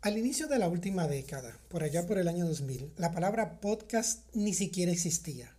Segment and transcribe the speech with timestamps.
[0.00, 4.20] Al inicio de la última década, por allá por el año 2000, la palabra podcast
[4.32, 5.56] ni siquiera existía.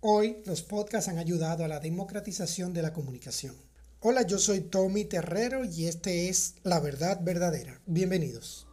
[0.00, 3.54] Hoy los podcasts han ayudado a la democratización de la comunicación.
[4.00, 7.82] Hola, yo soy Tommy Terrero y este es La Verdad Verdadera.
[7.84, 8.66] Bienvenidos.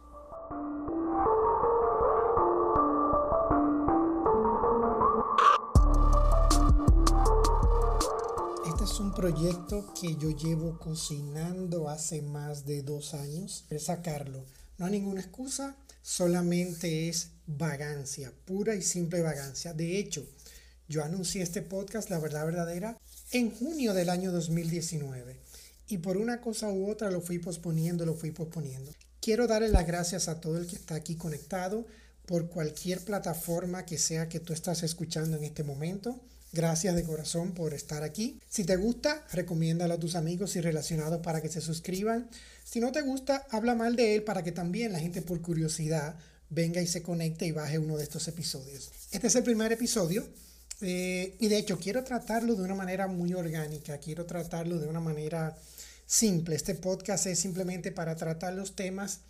[8.66, 13.66] Este es un proyecto que yo llevo cocinando hace más de dos años.
[13.68, 14.46] Es sacarlo
[14.80, 19.74] no hay ninguna excusa, solamente es vagancia, pura y simple vagancia.
[19.74, 20.26] De hecho,
[20.88, 22.98] yo anuncié este podcast, La Verdad Verdadera,
[23.30, 25.38] en junio del año 2019.
[25.88, 28.90] Y por una cosa u otra lo fui posponiendo, lo fui posponiendo.
[29.20, 31.86] Quiero darle las gracias a todo el que está aquí conectado
[32.24, 36.18] por cualquier plataforma que sea que tú estás escuchando en este momento.
[36.52, 38.40] Gracias de corazón por estar aquí.
[38.48, 42.28] Si te gusta, recomiéndalo a tus amigos y relacionados para que se suscriban.
[42.64, 46.16] Si no te gusta, habla mal de él para que también la gente por curiosidad
[46.48, 48.90] venga y se conecte y baje uno de estos episodios.
[49.12, 50.26] Este es el primer episodio
[50.80, 55.00] eh, y de hecho quiero tratarlo de una manera muy orgánica, quiero tratarlo de una
[55.00, 55.56] manera
[56.04, 56.56] simple.
[56.56, 59.20] Este podcast es simplemente para tratar los temas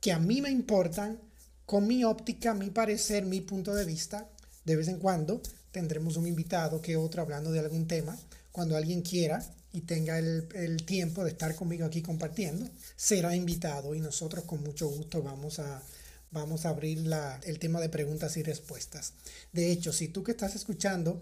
[0.00, 1.20] que a mí me importan
[1.66, 4.28] con mi óptica, mi parecer, mi punto de vista.
[4.64, 5.42] De vez en cuando
[5.74, 8.16] tendremos un invitado que otro hablando de algún tema.
[8.52, 13.94] Cuando alguien quiera y tenga el, el, tiempo de estar conmigo aquí compartiendo, será invitado
[13.94, 15.82] y nosotros con mucho gusto vamos a,
[16.30, 19.14] vamos a abrir la, el tema de preguntas y respuestas.
[19.52, 21.20] De hecho, si tú que estás escuchando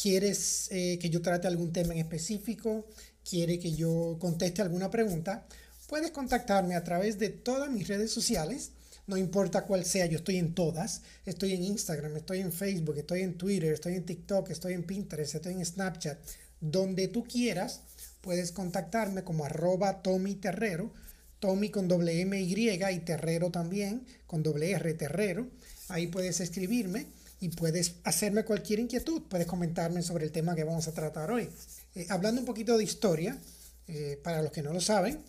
[0.00, 2.86] quieres eh, que yo trate algún tema en específico,
[3.28, 5.44] quiere que yo conteste alguna pregunta,
[5.88, 8.70] puedes contactarme a través de todas mis redes sociales
[9.08, 11.02] no importa cuál sea, yo estoy en todas.
[11.24, 15.34] Estoy en Instagram, estoy en Facebook, estoy en Twitter, estoy en TikTok, estoy en Pinterest,
[15.34, 16.18] estoy en Snapchat.
[16.60, 17.80] Donde tú quieras,
[18.20, 20.92] puedes contactarme como arroba Tommy Terrero,
[21.40, 25.48] Tommy con doble M Y y Terrero también, con doble R Terrero.
[25.88, 27.06] Ahí puedes escribirme
[27.40, 31.48] y puedes hacerme cualquier inquietud, puedes comentarme sobre el tema que vamos a tratar hoy.
[31.94, 33.38] Eh, hablando un poquito de historia,
[33.86, 35.22] eh, para los que no lo saben,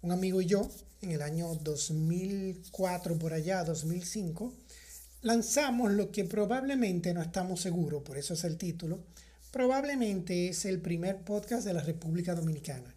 [0.00, 0.70] un amigo y yo
[1.02, 4.52] en el año 2004, por allá, 2005,
[5.22, 9.00] lanzamos lo que probablemente no estamos seguros, por eso es el título,
[9.50, 12.94] probablemente es el primer podcast de la República Dominicana.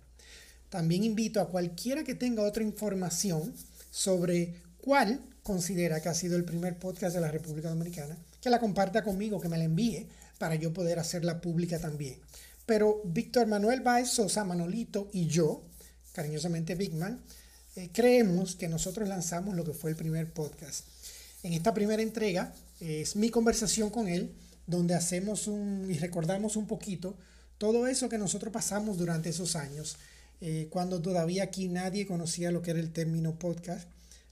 [0.69, 3.53] También invito a cualquiera que tenga otra información
[3.89, 8.59] sobre cuál considera que ha sido el primer podcast de la República Dominicana, que la
[8.59, 12.19] comparta conmigo, que me la envíe para yo poder hacerla pública también.
[12.65, 15.63] Pero Víctor Manuel Baez Sosa, Manolito y yo,
[16.13, 17.19] cariñosamente Bigman,
[17.79, 20.85] eh, creemos que nosotros lanzamos lo que fue el primer podcast.
[21.43, 24.33] En esta primera entrega es mi conversación con él,
[24.67, 27.15] donde hacemos un y recordamos un poquito
[27.57, 29.95] todo eso que nosotros pasamos durante esos años,
[30.41, 33.87] eh, cuando todavía aquí nadie conocía lo que era el término podcast,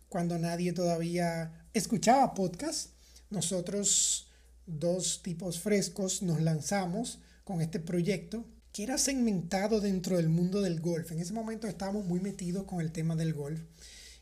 [0.09, 2.89] cuando nadie todavía escuchaba podcast.
[3.29, 4.29] Nosotros,
[4.65, 8.43] dos tipos frescos, nos lanzamos con este proyecto
[8.77, 11.11] que era segmentado dentro del mundo del golf.
[11.11, 13.59] En ese momento estábamos muy metidos con el tema del golf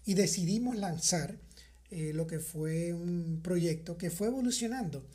[0.06, 1.38] y decidimos lanzar
[1.92, 5.06] eh, lo que fue un proyecto que fue evolucionando.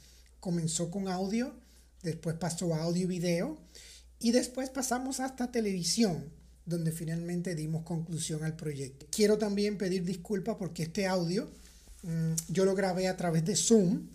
[0.41, 1.55] Comenzó con audio,
[2.03, 3.59] después pasó a audio y video
[4.19, 6.23] y después pasamos hasta televisión,
[6.67, 9.07] donde finalmente dimos conclusión al proyecto.
[9.11, 11.51] Quiero también pedir disculpas porque este audio
[12.03, 14.07] mm, yo lo grabé a través de Zoom,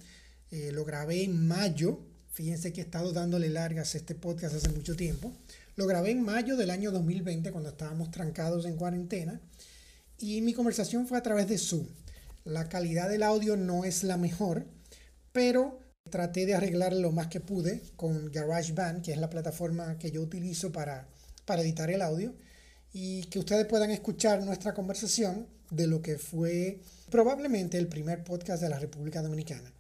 [0.52, 2.00] eh, lo grabé en mayo
[2.36, 5.32] Fíjense que he estado dándole largas este podcast hace mucho tiempo.
[5.78, 9.40] Lo grabé en mayo del año 2020 cuando estábamos trancados en cuarentena
[10.20, 11.88] y mi conversación fue a través de Zoom.
[12.44, 14.66] La calidad del audio no es la mejor,
[15.32, 15.80] pero
[16.10, 20.22] traté de arreglar lo más que pude con GarageBand, que es la plataforma que yo
[20.22, 21.08] utilizo para,
[21.46, 22.36] para editar el audio,
[22.92, 28.62] y que ustedes puedan escuchar nuestra conversación de lo que fue probablemente el primer podcast
[28.62, 29.72] de la República Dominicana.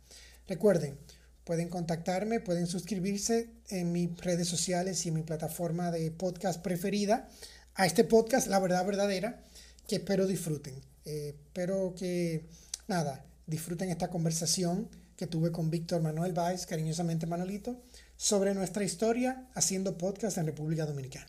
[0.47, 0.97] Recuerden,
[1.45, 7.29] Pueden contactarme, pueden suscribirse en mis redes sociales y en mi plataforma de podcast preferida
[7.75, 9.44] a este podcast, La Verdad Verdadera,
[9.88, 10.73] que espero disfruten.
[11.05, 12.47] Eh, espero que,
[12.87, 17.79] nada, disfruten esta conversación que tuve con Víctor Manuel Báez, cariñosamente Manolito,
[18.17, 21.28] sobre nuestra historia haciendo podcast en República Dominicana.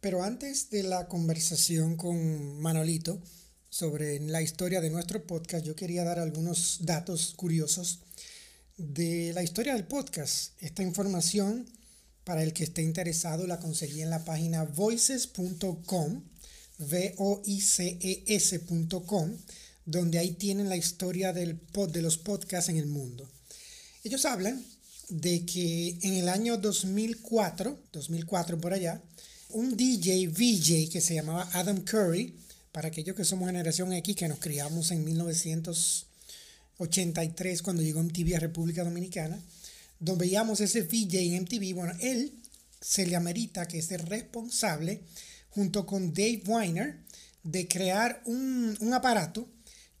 [0.00, 3.20] Pero antes de la conversación con Manolito
[3.68, 8.00] sobre la historia de nuestro podcast, yo quería dar algunos datos curiosos
[8.80, 10.54] de la historia del podcast.
[10.62, 11.66] Esta información,
[12.24, 16.22] para el que esté interesado, la conseguí en la página voices.com,
[16.78, 17.86] V-O-I-C-E-S.com,
[19.84, 23.30] donde ahí tienen la historia del pod, de los podcasts en el mundo.
[24.02, 24.64] Ellos hablan
[25.10, 29.02] de que en el año 2004, 2004 por allá,
[29.50, 32.34] un DJ VJ que se llamaba Adam Curry
[32.72, 35.04] para aquellos que somos generación X, que nos criamos en
[36.80, 39.38] 1983 cuando llegó MTV a República Dominicana,
[39.98, 42.32] donde veíamos ese VJ en MTV, bueno, él
[42.80, 45.02] se le amerita que es el responsable,
[45.50, 47.00] junto con Dave Weiner,
[47.42, 49.48] de crear un, aparato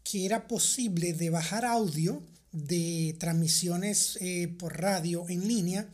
[0.02, 2.22] que era posible de bajar audio
[2.52, 5.88] de transmisiones eh, por radio en línea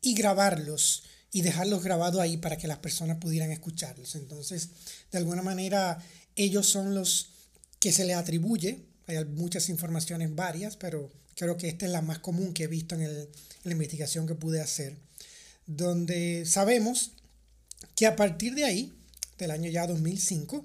[0.00, 4.14] y grabarlos y dejarlos grabados ahí para que las personas pudieran escucharlos.
[4.14, 4.70] Entonces,
[5.10, 5.98] de alguna manera,
[6.36, 7.30] ellos son los
[7.80, 8.86] que se les atribuye.
[9.06, 12.94] Hay muchas informaciones varias, pero creo que esta es la más común que he visto
[12.94, 13.28] en, en
[13.64, 14.96] la investigación que pude hacer,
[15.66, 17.12] donde sabemos
[17.94, 18.98] que a partir de ahí,
[19.38, 20.64] del año ya 2005,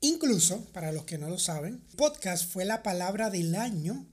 [0.00, 4.06] incluso, para los que no lo saben, podcast fue la palabra del año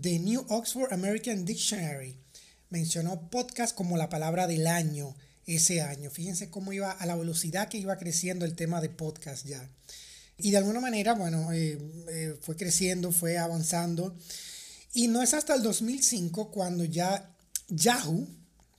[0.00, 2.22] The New Oxford American Dictionary
[2.72, 5.14] mencionó podcast como la palabra del año
[5.46, 6.10] ese año.
[6.10, 9.68] Fíjense cómo iba a la velocidad que iba creciendo el tema de podcast ya.
[10.42, 11.78] Y de alguna manera, bueno, eh,
[12.10, 14.16] eh, fue creciendo, fue avanzando.
[14.92, 17.30] Y no es hasta el 2005 cuando ya
[17.68, 18.26] Yahoo,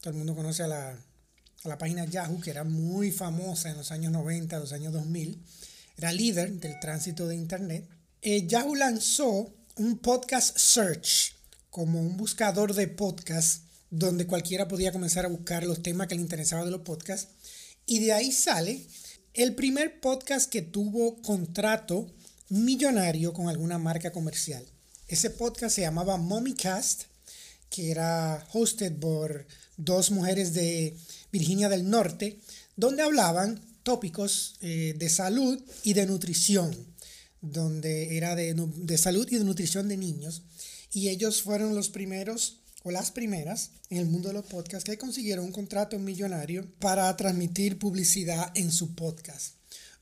[0.01, 3.77] todo el mundo conoce a la, a la página Yahoo, que era muy famosa en
[3.77, 5.41] los años 90, los años 2000,
[5.97, 7.87] era líder del tránsito de Internet.
[8.21, 11.33] Eh, Yahoo lanzó un podcast search,
[11.69, 16.21] como un buscador de podcast, donde cualquiera podía comenzar a buscar los temas que le
[16.21, 17.29] interesaban de los podcasts.
[17.85, 18.85] Y de ahí sale
[19.33, 22.07] el primer podcast que tuvo contrato
[22.49, 24.63] millonario con alguna marca comercial.
[25.07, 27.03] Ese podcast se llamaba Mommycast,
[27.69, 29.47] que era hosted por
[29.77, 30.95] dos mujeres de
[31.31, 32.39] Virginia del Norte,
[32.75, 36.93] donde hablaban tópicos eh, de salud y de nutrición
[37.41, 40.43] donde era de, de, salud y de nutrición de niños.
[40.93, 44.97] Y ellos fueron los primeros o las primeras en el mundo de los podcasts que
[44.97, 49.55] consiguieron un contrato millonario para transmitir publicidad en su podcast.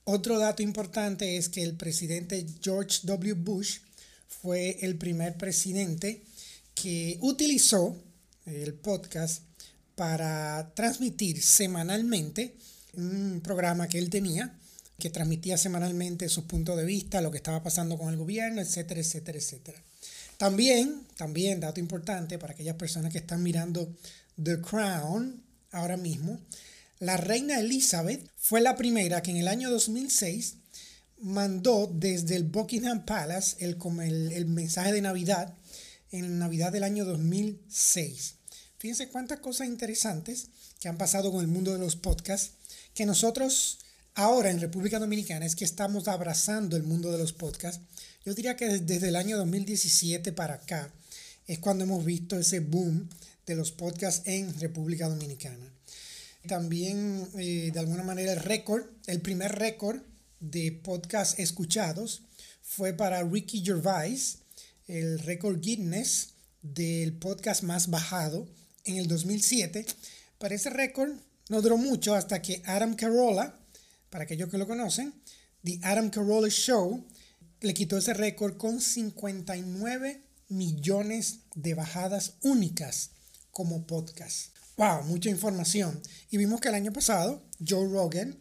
[0.03, 3.33] Otro dato importante es que el presidente George W.
[3.33, 3.79] Bush
[4.27, 6.23] fue el primer presidente
[6.73, 7.95] que utilizó
[8.45, 9.43] el podcast
[9.95, 12.55] para transmitir semanalmente
[12.93, 14.57] un programa que él tenía
[15.01, 19.01] que transmitía semanalmente sus puntos de vista, lo que estaba pasando con el gobierno, etcétera,
[19.01, 19.83] etcétera, etcétera.
[20.41, 23.95] También, también, dato importante para aquellas personas que están mirando
[24.41, 25.39] The Crown
[25.69, 26.39] ahora mismo,
[26.97, 30.55] la reina Elizabeth fue la primera que en el año 2006
[31.19, 35.53] mandó desde el Buckingham Palace el, el, el mensaje de Navidad
[36.09, 38.37] en Navidad del año 2006.
[38.79, 40.47] Fíjense cuántas cosas interesantes
[40.79, 42.53] que han pasado con el mundo de los podcasts
[42.95, 43.77] que nosotros
[44.15, 47.83] ahora en República Dominicana es que estamos abrazando el mundo de los podcasts.
[48.23, 50.93] Yo diría que desde el año 2017 para acá
[51.47, 53.09] es cuando hemos visto ese boom
[53.47, 55.73] de los podcasts en República Dominicana.
[56.47, 60.01] También, eh, de alguna manera, el récord, el primer récord
[60.39, 62.21] de podcasts escuchados
[62.61, 64.37] fue para Ricky Gervais,
[64.87, 66.29] el récord Guinness
[66.61, 68.47] del podcast más bajado
[68.85, 69.83] en el 2007.
[70.37, 71.13] Para ese récord
[71.49, 73.55] no duró mucho hasta que Adam Carolla,
[74.11, 75.11] para aquellos que lo conocen,
[75.63, 77.03] The Adam Carolla Show
[77.61, 83.11] le quitó ese récord con 59 millones de bajadas únicas
[83.51, 84.55] como podcast.
[84.77, 85.03] ¡Wow!
[85.03, 86.01] Mucha información.
[86.29, 88.39] Y vimos que el año pasado Joe Rogan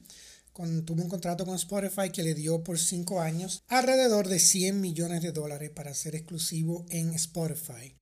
[0.85, 5.23] tuvo un contrato con Spotify que le dio por 5 años alrededor de 100 millones
[5.23, 7.97] de dólares para ser exclusivo en Spotify.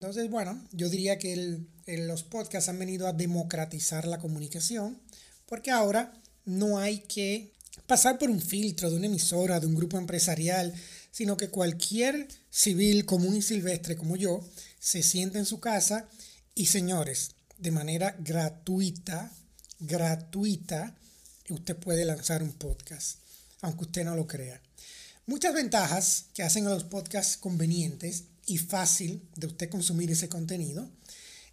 [0.00, 5.02] Entonces, bueno, yo diría que los podcasts han venido a democratizar la comunicación
[5.44, 7.52] porque ahora no hay que
[7.90, 10.72] pasar por un filtro de una emisora, de un grupo empresarial,
[11.10, 16.08] sino que cualquier civil común y silvestre como yo se sienta en su casa
[16.54, 19.32] y señores, de manera gratuita,
[19.80, 20.94] gratuita,
[21.48, 23.18] usted puede lanzar un podcast,
[23.60, 24.62] aunque usted no lo crea.
[25.26, 30.88] Muchas ventajas que hacen a los podcasts convenientes y fácil de usted consumir ese contenido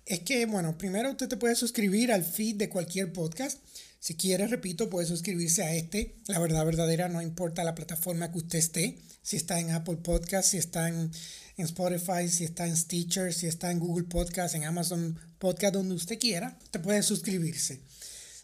[0.07, 3.59] es que, bueno, primero usted te puede suscribir al feed de cualquier podcast
[3.99, 6.15] si quiere, repito, puede suscribirse a este.
[6.27, 8.97] La verdad verdadera no importa la plataforma que usted esté.
[9.21, 11.11] Si está en Apple Podcast, si está en,
[11.57, 16.19] Spotify, si está en Stitcher, si está en Google Podcast, en Amazon Podcast, donde usted
[16.19, 17.81] quiera, usted puede suscribirse.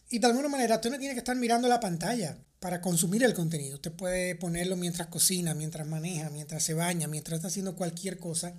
[0.09, 3.33] Y de alguna manera, usted no tiene que estar mirando la pantalla para consumir el
[3.33, 3.75] contenido.
[3.75, 8.53] Usted puede ponerlo mientras cocina, mientras maneja, mientras se baña, mientras está haciendo cualquier cosa.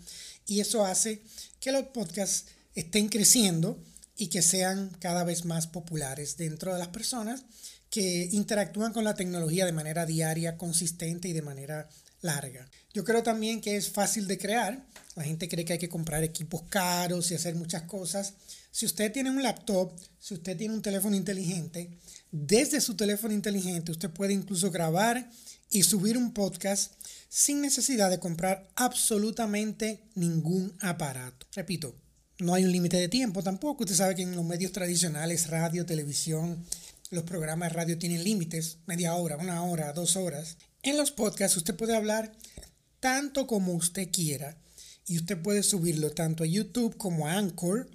[0.47, 1.23] Y eso hace
[1.61, 3.83] que los podcasts estén creciendo
[4.17, 7.45] y que sean cada vez más populares dentro de las personas
[7.91, 11.89] que interactúan con la tecnología de manera diaria, consistente y de manera
[12.23, 12.69] larga.
[12.93, 14.85] Yo creo también que es fácil de crear.
[15.15, 18.35] La gente cree que hay que comprar equipos caros y hacer muchas cosas.
[18.71, 21.99] Si usted tiene un laptop, si usted tiene un teléfono inteligente,
[22.33, 25.31] desde su teléfono inteligente usted puede incluso grabar
[25.71, 26.95] y subir un podcast
[27.29, 31.47] sin necesidad de comprar absolutamente ningún aparato.
[31.53, 31.95] Repito,
[32.39, 33.85] no hay un límite de tiempo tampoco.
[33.85, 36.65] Usted sabe que en los medios tradicionales, radio, televisión,
[37.11, 40.57] los programas de radio tienen límites, media hora, una hora, dos horas.
[40.83, 42.33] En los podcasts usted puede hablar
[43.01, 44.57] tanto como usted quiera
[45.07, 47.89] y usted puede subirlo tanto a YouTube como a Anchor,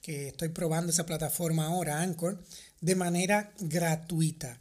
[0.00, 2.42] que estoy probando esa plataforma ahora, Anchor,
[2.80, 4.58] de manera gratuita.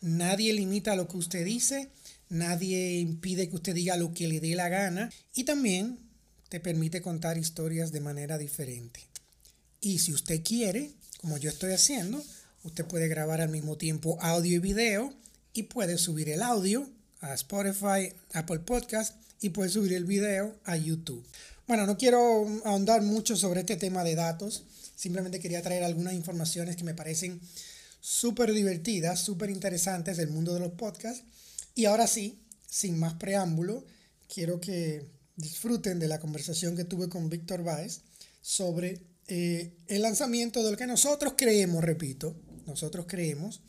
[0.00, 1.88] Nadie limita lo que usted dice,
[2.28, 5.98] nadie impide que usted diga lo que le dé la gana y también
[6.52, 9.00] te permite contar historias de manera diferente.
[9.80, 10.90] Y si usted quiere,
[11.22, 12.22] como yo estoy haciendo,
[12.62, 15.14] usted puede grabar al mismo tiempo audio y video
[15.54, 16.86] y puede subir el audio
[17.22, 21.26] a Spotify, Apple Podcast y puede subir el video a YouTube.
[21.66, 26.76] Bueno, no quiero ahondar mucho sobre este tema de datos, simplemente quería traer algunas informaciones
[26.76, 27.40] que me parecen
[28.02, 31.24] súper divertidas, súper interesantes del mundo de los podcasts.
[31.74, 33.86] Y ahora sí, sin más preámbulo,
[34.28, 38.00] quiero que disfruten de la conversación que tuve con Víctor Báez
[38.40, 42.34] sobre eh, el lanzamiento de lo que nosotros creemos, repito,
[42.66, 43.60] nosotros creemos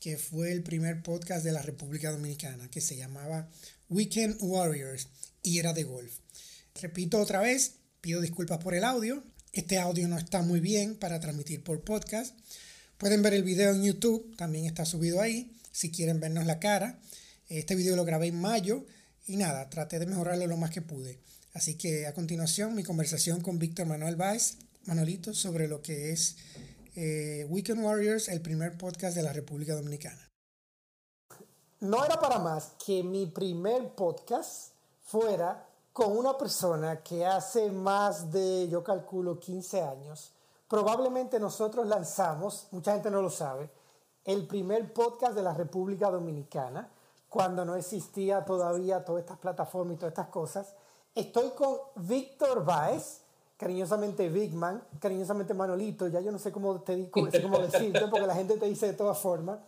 [0.00, 3.48] que fue el primer podcast de la República Dominicana, que se llamaba
[3.88, 5.08] Weekend Warriors
[5.42, 6.18] y era de golf.
[6.80, 9.22] Repito otra vez, pido disculpas por el audio.
[9.52, 12.34] Este audio no está muy bien para transmitir por podcast.
[12.96, 17.00] Pueden ver el video en YouTube, también está subido ahí, si quieren vernos la cara.
[17.48, 18.86] Este video lo grabé en mayo
[19.28, 21.20] y nada, traté de mejorarlo lo más que pude.
[21.52, 24.56] Así que a continuación mi conversación con Víctor Manuel Báez,
[24.86, 26.36] Manolito, sobre lo que es
[26.96, 30.28] eh, Weekend Warriors, el primer podcast de la República Dominicana.
[31.80, 38.32] No era para más que mi primer podcast fuera con una persona que hace más
[38.32, 40.32] de, yo calculo, 15 años,
[40.68, 43.70] probablemente nosotros lanzamos, mucha gente no lo sabe,
[44.24, 46.88] el primer podcast de la República Dominicana,
[47.28, 50.74] cuando no existía todavía todas estas plataformas y todas estas cosas.
[51.14, 53.20] Estoy con Víctor Baez,
[53.56, 58.26] cariñosamente Big Man, cariñosamente Manolito, ya yo no sé cómo, te, cómo, cómo decirte, porque
[58.26, 59.58] la gente te dice de todas formas.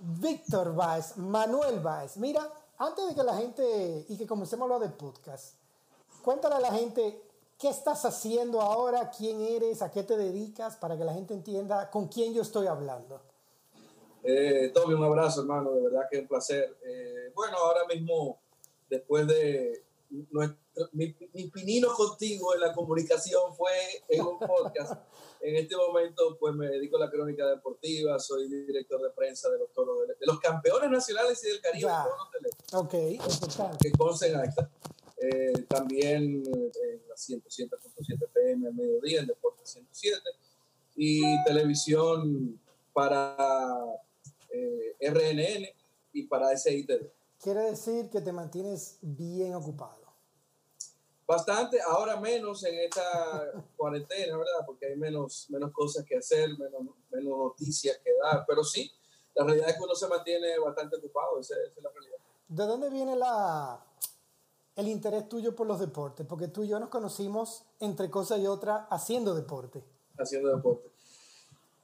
[0.00, 2.16] Víctor Baez, Manuel Baez.
[2.16, 5.54] Mira, antes de que la gente y que comencemos a hablar de podcast,
[6.22, 7.22] cuéntale a la gente
[7.58, 11.90] qué estás haciendo ahora, quién eres, a qué te dedicas, para que la gente entienda
[11.90, 13.20] con quién yo estoy hablando.
[14.22, 16.76] Eh, Toby, un abrazo, hermano, de verdad que es un placer.
[16.84, 18.40] Eh, bueno, ahora mismo,
[18.88, 19.84] después de
[20.30, 20.58] nuestro,
[20.92, 23.70] mi, mi, pinino contigo en la comunicación fue
[24.08, 25.00] en un podcast.
[25.40, 29.58] en este momento, pues me dedico a la crónica deportiva, soy director de prensa de
[29.58, 31.88] los toros de, de los campeones nacionales y del Caribe.
[31.88, 32.06] Ya.
[32.72, 32.90] Ok,
[33.80, 34.70] Que consten acta.
[35.22, 40.18] Eh, también en la 107.7 PM al mediodía, en Deporte 107.
[40.96, 42.58] Y televisión
[42.92, 43.36] para
[44.52, 45.68] eh, RNN
[46.12, 47.10] y para SITV.
[47.40, 50.00] Quiere decir que te mantienes bien ocupado.
[51.26, 54.66] Bastante, ahora menos en esta cuarentena, ¿verdad?
[54.66, 58.90] Porque hay menos, menos cosas que hacer, menos, menos noticias que dar, pero sí,
[59.34, 62.16] la realidad es que uno se mantiene bastante ocupado, esa, esa es la realidad.
[62.48, 63.80] ¿De dónde viene la,
[64.74, 66.26] el interés tuyo por los deportes?
[66.26, 69.84] Porque tú y yo nos conocimos entre cosa y otra haciendo deporte.
[70.18, 70.89] Haciendo deporte.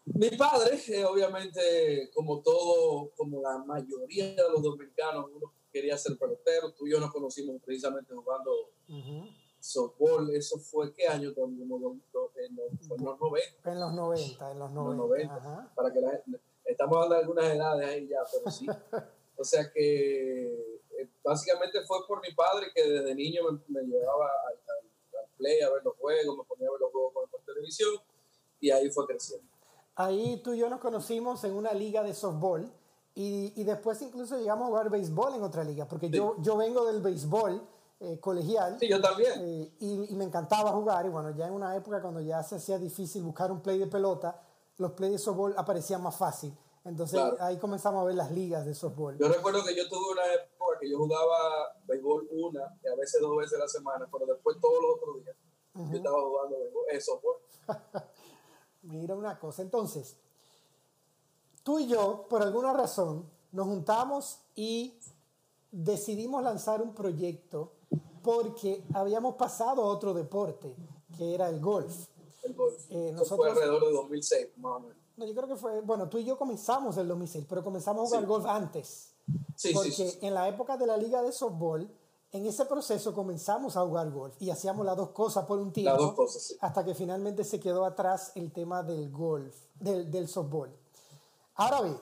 [0.07, 6.17] Mi padre, eh, obviamente, como todo, como la mayoría de los dominicanos, uno quería ser
[6.17, 6.73] pelotero.
[6.73, 8.53] Tú y yo nos conocimos precisamente jugando
[8.89, 9.29] uh-huh.
[9.59, 10.35] softball.
[10.35, 11.31] ¿Eso fue qué año?
[11.31, 11.97] En los,
[12.37, 12.93] en los 90.
[12.93, 14.53] En los 90, en los 90.
[14.53, 15.75] En los 90 uh-huh.
[15.75, 16.23] Para que la
[16.67, 18.67] estamos hablando de algunas edades ahí ya, pero sí.
[19.37, 20.47] o sea que
[20.99, 25.31] eh, básicamente fue por mi padre que desde niño me, me llevaba al, al, al,
[25.37, 27.95] play a ver los juegos, me ponía a ver los juegos por televisión
[28.61, 29.46] y ahí fue creciendo.
[29.97, 32.71] Ahí tú y yo nos conocimos en una liga de softball
[33.15, 36.17] y, y después incluso llegamos a jugar béisbol en otra liga, porque sí.
[36.17, 37.67] yo, yo vengo del béisbol
[38.01, 38.77] eh, colegial.
[38.79, 39.33] Sí, yo también.
[39.41, 42.57] Eh, y, y, me encantaba jugar y bueno, ya en una época cuando ya se
[42.57, 44.39] hacía difícil buscar un play de pelota,
[44.77, 46.55] los plays de softball aparecían más fácil.
[46.85, 47.37] Entonces claro.
[47.41, 49.17] ahí comenzamos a ver las ligas de softball.
[49.17, 53.19] Yo recuerdo que yo tuve una época que yo jugaba béisbol una y a veces
[53.23, 55.37] dos veces a la semana, pero después todos los otros días
[55.75, 55.91] uh -huh.
[55.91, 57.37] yo estaba jugando béisbol, eh, softball.
[58.87, 60.17] Mira una cosa, entonces,
[61.63, 64.95] tú y yo, por alguna razón, nos juntamos y
[65.73, 67.73] decidimos lanzar un proyecto
[68.23, 70.75] porque habíamos pasado a otro deporte,
[71.17, 72.09] que era el golf.
[72.43, 72.75] El golf.
[72.91, 74.97] Eh, nosotros, fue alrededor de 2006, más o menos.
[75.17, 78.07] No, yo creo que fue, bueno, tú y yo comenzamos en 2006, pero comenzamos a
[78.07, 78.27] jugar sí.
[78.27, 79.13] golf antes.
[79.55, 81.89] Sí, porque sí, sí, en la época de la liga de softball,
[82.37, 85.91] en ese proceso comenzamos a jugar golf y hacíamos las dos cosas por un tiempo.
[85.93, 86.57] Las dos cosas, sí.
[86.61, 90.71] Hasta que finalmente se quedó atrás el tema del golf, del, del softball.
[91.55, 91.99] Ahora bien,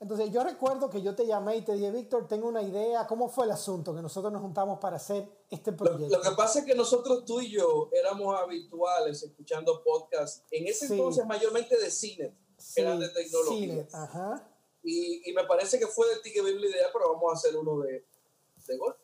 [0.00, 3.06] entonces yo recuerdo que yo te llamé y te dije, Víctor, tengo una idea.
[3.06, 6.16] ¿Cómo fue el asunto que nosotros nos juntamos para hacer este proyecto?
[6.18, 10.66] Lo, lo que pasa es que nosotros tú y yo éramos habituales escuchando podcasts, en
[10.68, 10.92] ese Sí.
[10.94, 13.58] entonces mayormente de cine, Sí, eran de tecnología.
[13.58, 14.48] cine, ajá.
[14.82, 17.36] Y, y me parece que fue de ti que vino la idea, pero vamos a
[17.36, 18.04] hacer uno de,
[18.66, 18.96] de golf.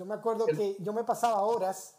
[0.00, 1.94] Yo me acuerdo que yo me pasaba horas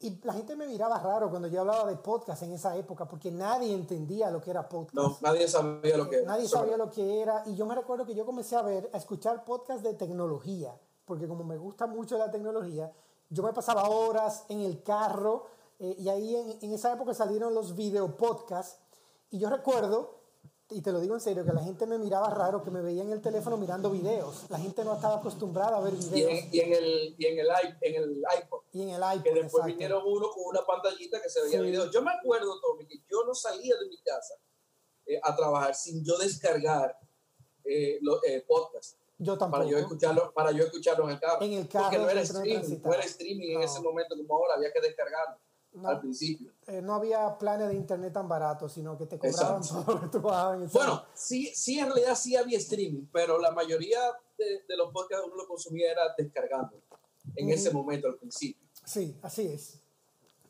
[0.00, 3.30] y la gente me miraba raro cuando yo hablaba de podcast en esa época porque
[3.30, 4.94] nadie entendía lo que era podcast.
[4.94, 6.26] No, nadie sabía lo que era.
[6.26, 8.98] Nadie sabía lo que era y yo me recuerdo que yo comencé a ver, a
[8.98, 12.92] escuchar podcasts de tecnología, porque como me gusta mucho la tecnología,
[13.30, 15.46] yo me pasaba horas en el carro
[15.78, 18.78] eh, y ahí en, en esa época salieron los video podcasts
[19.30, 20.17] y yo recuerdo,
[20.70, 23.02] y te lo digo en serio, que la gente me miraba raro, que me veía
[23.02, 24.44] en el teléfono mirando videos.
[24.50, 26.30] La gente no estaba acostumbrada a ver Y videos.
[26.30, 27.48] en, y en el, y en, el,
[27.80, 28.60] en el iPod.
[28.72, 29.66] Y en el iPod, Que después exacto.
[29.66, 31.64] vinieron uno con una pantallita que se veía Sí.
[31.64, 31.90] videos.
[31.90, 34.34] Yo me acuerdo, Tommy, que yo no salía de mi casa
[35.06, 36.98] eh, a trabajar sin yo descargar
[37.64, 38.96] eh, los eh, podcasts.
[39.20, 39.62] Yo tampoco.
[39.62, 42.20] para yo escucharlo para yo escucharlo en el carro En el carro, porque no era
[42.20, 43.64] streaming no era streaming en No.
[43.64, 45.38] ese momento como ahora había que descargarlo
[45.82, 45.88] No.
[45.88, 49.94] al principio Eh, no había planes de internet tan baratos, sino que te cobraban por
[49.94, 54.00] lo que tú el bueno sí sí en realidad sí había streaming pero la mayoría
[54.36, 56.76] de, de los podcasts uno lo consumía era descargando
[57.36, 59.80] en ese momento al principio Sí, así es.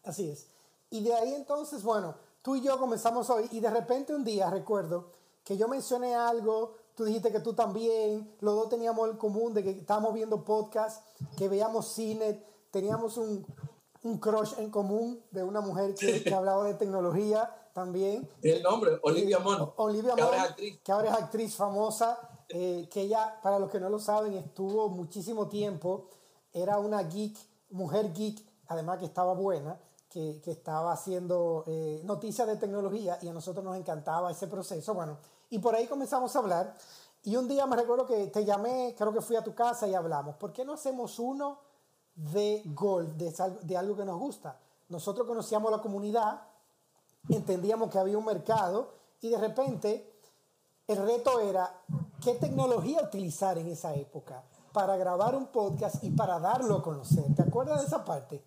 [0.05, 0.47] Así es.
[0.91, 4.49] Y de ahí entonces, bueno, tú y yo comenzamos hoy y de repente un día
[4.49, 5.11] recuerdo
[5.43, 9.65] que yo mencioné algo, tú dijiste que tú también, los dos teníamos el común de
[9.65, 11.05] que estábamos viendo podcast,
[11.37, 13.45] que veíamos cine, teníamos un,
[14.03, 18.29] un crush en común de una mujer que, que hablaba de tecnología también.
[18.43, 21.55] el nombre Olivia Munn O- Olivia que ahora Munn, es actriz que ahora es actriz
[21.57, 26.07] famosa, eh, que ella, para los que no lo saben, estuvo muchísimo tiempo,
[26.53, 27.37] era una geek,
[27.71, 29.79] mujer geek, además que estaba buena,
[30.09, 34.95] que, que estaba haciendo eh, noticias de tecnología y a nosotros nos encantaba ese proceso.
[34.95, 35.19] Bueno,
[35.51, 36.75] y por ahí comenzamos a hablar.
[37.25, 39.95] Y un día me recuerdo que te llamé, creo que fui a tu casa y
[39.95, 40.37] hablamos.
[40.37, 41.59] ¿Por qué no hacemos uno
[42.19, 43.33] de golf, de,
[43.63, 44.59] de algo que nos gusta?
[44.89, 46.43] Nosotros conocíamos la comunidad,
[47.29, 50.13] entendíamos que había un mercado y de repente
[50.87, 51.83] el reto era
[52.23, 54.43] qué tecnología utilizar en esa época
[54.73, 57.25] para grabar un podcast y para darlo a conocer.
[57.35, 58.45] ¿Te acuerdas de esa parte?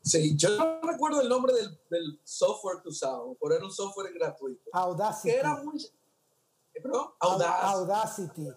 [0.00, 4.12] sí yo no recuerdo el nombre del, del software que usábamos pero era un software
[4.14, 5.28] gratuito Audacity.
[5.32, 5.84] que era muy
[6.72, 7.66] perdón Au- Audacity
[8.46, 8.48] Audacity.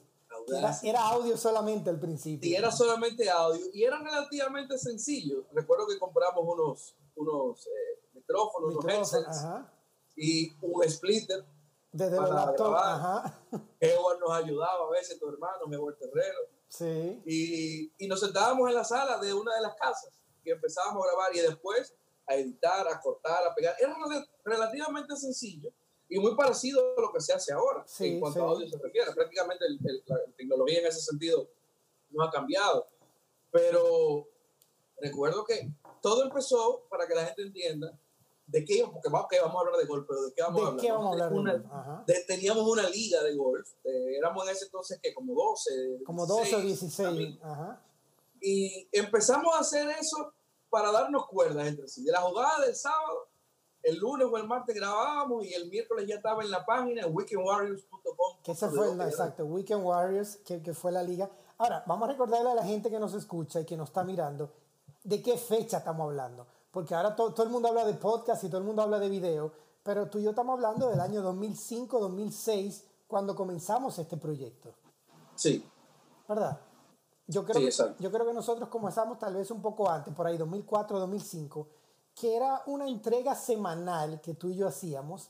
[0.48, 2.50] Era, era audio solamente al principio.
[2.50, 5.46] y era solamente audio y era relativamente sencillo.
[5.54, 9.74] Recuerdo que compramos unos, unos eh, micrófonos, unos Micrófono, headsets ajá.
[10.16, 11.46] y un splitter.
[11.94, 12.94] Desde para laptops, grabar.
[12.96, 13.40] ajá.
[13.80, 16.40] Edward nos ayudaba a veces, tu hermano, Edward Terrero.
[16.70, 17.22] Sí.
[17.26, 20.10] Y, y nos sentábamos en la sala de una de las casas
[20.44, 21.94] y empezábamos a grabar y después
[22.28, 23.76] a editar, a cortar, a pegar.
[23.80, 25.70] Era rel- relativamente sencillo
[26.12, 28.46] y muy parecido a lo que se hace ahora Sí, en cuanto sí.
[28.46, 29.12] a audio se refiere.
[29.14, 31.48] Prácticamente el- el- la tecnología en ese sentido
[32.12, 32.86] no ha cambiado.
[33.50, 34.28] Pero
[35.00, 35.70] recuerdo que
[36.02, 37.98] todo empezó, para que la gente entienda,
[38.48, 40.64] de qué, porque vamos, que vamos a hablar de golf, pero de qué vamos a
[40.64, 40.82] ¿De hablar.
[40.86, 41.34] qué vamos a hablar?
[41.34, 46.02] Una- de- teníamos una liga de golf, de- éramos en ese entonces que como 12,
[46.06, 47.08] Como 12 o 16, 16.
[47.08, 47.40] también.
[47.42, 47.82] Ajá.
[48.42, 50.34] Y empezamos a hacer eso
[50.70, 52.04] para darnos cuerdas entre sí.
[52.04, 53.28] De la jugada del sábado,
[53.84, 58.38] el lunes o el martes grabábamos y el miércoles ya estaba en la página weekendwarriors.com.
[58.44, 61.30] Que ese fue el, exacto, Weekend Warriors, que, que fue la liga.
[61.58, 64.52] Ahora, vamos a recordarle a la gente que nos escucha y que nos está mirando
[65.04, 66.48] de qué fecha estamos hablando.
[66.72, 69.10] Porque ahora to- todo el mundo habla de podcast y todo el mundo habla de
[69.10, 69.52] video,
[69.84, 74.74] pero tú y yo estamos hablando del año 2005, 2006, cuando comenzamos este proyecto,
[75.36, 75.66] Sí,
[76.30, 76.60] ¿verdad?
[77.28, 80.28] Yo creo, Sí, que, yo creo que nosotros comenzamos tal vez un poco antes, por
[80.28, 81.68] ahí 2004, 2005,
[82.16, 85.30] que era una entrega semanal que tú y yo hacíamos,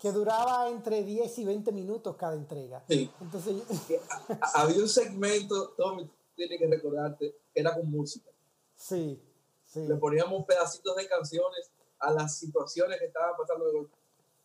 [0.00, 2.84] que duraba entre 10 y 20 minutos cada entrega.
[2.88, 3.10] sí.
[3.20, 3.54] Entonces,
[4.40, 8.30] Ha- Había un segmento, Tommy, tienes que recordarte, que era con música.
[8.76, 9.20] sí,
[9.64, 9.86] sí.
[9.86, 13.96] Le poníamos pedacitos de canciones a las situaciones que estaban pasando de golpe.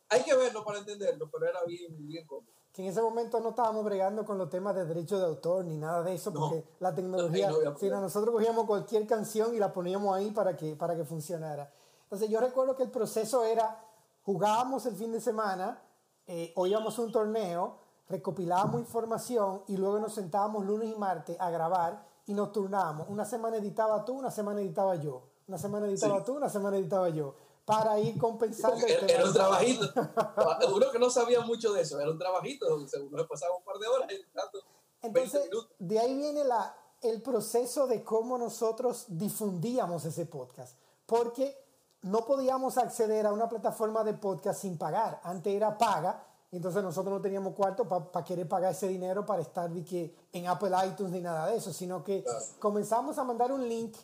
[0.08, 2.52] Hay que verlo para entenderlo, pero era bien, bien cómodo.
[2.74, 5.76] Que en ese momento no estábamos bregando con los temas de derecho de autor ni
[5.78, 6.40] nada de eso, No.
[6.40, 10.74] porque la tecnología, no sino nosotros cogíamos cualquier canción y la poníamos ahí para que,
[10.74, 11.72] para que funcionara.
[12.02, 13.80] Entonces yo recuerdo que el proceso era,
[14.24, 15.80] jugábamos el fin de semana,
[16.26, 17.76] eh, o íbamos a un torneo,
[18.08, 23.08] recopilábamos información y luego nos sentábamos lunes y martes a grabar y nos turnábamos.
[23.08, 25.22] Una semana editaba tú, una semana editaba yo.
[25.46, 26.22] Una semana editaba Sí.
[26.26, 27.34] tú, una semana editaba yo.
[27.64, 28.86] Para ir compensando.
[28.86, 29.86] Era, era un trabajito.
[30.74, 33.64] Uno que no sabía mucho de eso, era un trabajito donde se- uno pasaba un
[33.64, 34.58] par de horas editando
[35.02, 41.56] 20 Entonces, de ahí viene la, el proceso de cómo nosotros difundíamos ese podcast, porque
[42.02, 45.20] no podíamos acceder a una plataforma de podcast sin pagar.
[45.24, 46.22] Antes era paga,
[46.52, 50.46] entonces nosotros no teníamos cuarto para querer pagar ese dinero para estar de que en
[50.48, 52.22] Apple iTunes ni nada de eso, sino que
[52.58, 53.96] comenzamos a mandar un link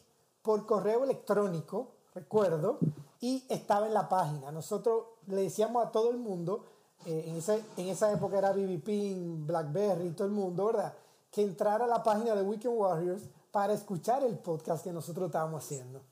[0.43, 2.79] por correo electrónico, recuerdo,
[3.21, 4.51] y estaba en la página.
[4.51, 6.65] Nosotros le decíamos a todo el mundo,
[7.07, 10.95] eh, en, esa, en esa época era BB BlackBerry, todo el mundo, ¿verdad?
[11.31, 15.65] Que entrara a la página de Weekend Warriors para escuchar el podcast que nosotros estábamos
[15.65, 16.03] haciendo.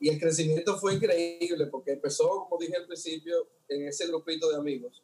[0.00, 4.56] Y el crecimiento fue increíble porque empezó, como dije al principio, en ese grupito de
[4.56, 5.02] amigos,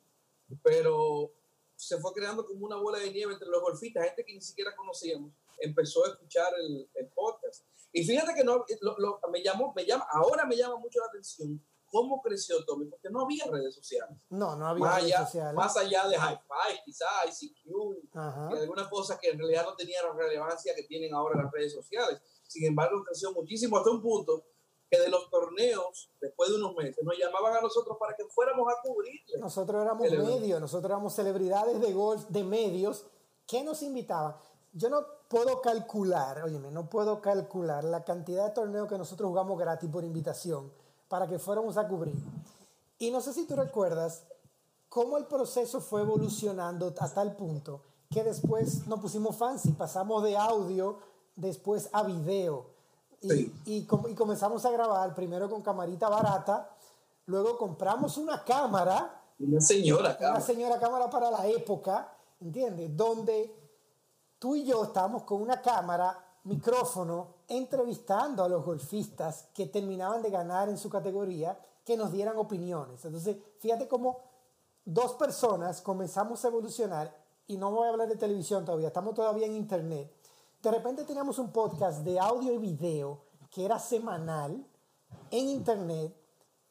[0.62, 1.32] pero
[1.74, 4.74] se fue creando como una bola de nieve entre los golfistas, gente que ni siquiera
[4.76, 7.43] conocíamos, empezó a escuchar el, el podcast.
[7.94, 11.64] Y fíjate que no, lo, me, llamó, me llama, ahora me llama mucho la atención
[11.94, 14.18] cómo creció Tommy, porque no había redes sociales.
[14.28, 15.54] No, no había más redes allá, sociales.
[15.54, 17.08] Más allá de Hi-Fi, quizás,
[17.40, 17.68] ICQ,
[18.52, 21.72] y algunas cosas que en realidad no tenían la relevancia que tienen ahora las redes
[21.72, 22.20] sociales.
[22.48, 24.42] Sin embargo, creció muchísimo hasta un punto
[24.90, 28.66] que de los torneos, después de unos meses, nos llamaban a nosotros para que fuéramos
[28.72, 29.38] a cubrirle.
[29.38, 33.06] Nosotros éramos medios, nosotros éramos celebridades de golf, de medios,
[33.46, 34.34] que nos invitaban.
[34.72, 39.58] Yo no puedo calcular, óyeme, no puedo calcular la cantidad de torneos que nosotros jugamos
[39.58, 40.70] gratis por invitación
[41.08, 42.14] para que fuéramos a cubrir.
[43.00, 44.22] Y no sé si tú recuerdas
[44.88, 47.80] cómo el proceso fue evolucionando a tal punto
[48.12, 51.00] que después nos pusimos fancy, pasamos de audio
[51.34, 52.66] después a video.
[53.20, 56.70] Y, y, comenzamos a grabar primero con camarita barata,
[57.26, 59.20] luego compramos una cámara.
[59.40, 60.36] Una señora cámara.
[60.36, 62.96] Una señora cámara para la época, ¿entiendes?
[62.96, 63.63] Donde
[64.38, 70.30] tú y yo estábamos con una cámara, micrófono, entrevistando a los golfistas que terminaban de
[70.30, 73.04] ganar en su categoría, que nos dieran opiniones.
[73.04, 74.20] Entonces, fíjate cómo
[74.84, 79.46] dos personas comenzamos a evolucionar, y no voy a hablar de televisión todavía, estamos todavía
[79.46, 80.10] en internet.
[80.62, 83.20] De repente teníamos un podcast de audio y video
[83.50, 84.66] que era semanal
[85.30, 86.14] en internet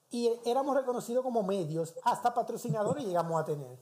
[0.10, 3.80] y éramos reconocidos como medios, hasta patrocinadores llegamos a tener.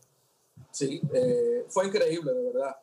[0.70, 2.76] Sí, eh, fue increíble, de verdad.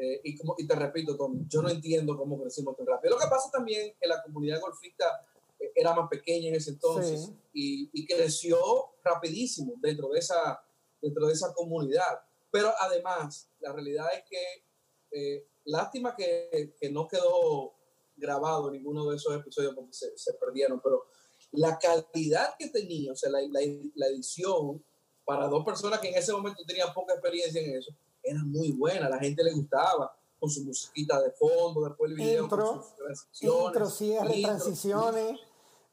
[0.00, 3.14] Eh, y, como, y te repito, Tom, yo no entiendo cómo crecimos tan rápido.
[3.14, 5.26] Lo que pasa también que la comunidad golfista
[5.58, 8.58] eh, era más pequeña en ese entonces y, y, creció
[9.02, 10.62] rapidísimo dentro de, esa,
[11.02, 12.20] dentro de esa comunidad.
[12.48, 14.64] Pero además, la realidad es que,
[15.10, 17.74] eh, lástima que, que, no quedó
[18.16, 21.06] grabado ninguno de esos episodios porque se, se perdieron, pero
[21.52, 23.60] la calidad que tenía, o sea, la, la,
[23.94, 24.84] la edición
[25.24, 27.92] para dos personas que en ese momento tenían poca experiencia en eso,
[28.30, 32.44] era muy buena, la gente le gustaba con su musiquita de fondo, después el video
[32.44, 33.66] intro, con sus transiciones.
[33.66, 35.40] Intro, cierre, transiciones.